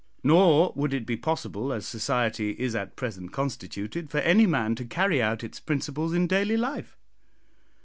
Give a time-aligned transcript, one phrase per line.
[0.23, 4.85] Nor would it be possible, as society is at present constituted, for any man to
[4.85, 6.97] carry out its principles in daily life.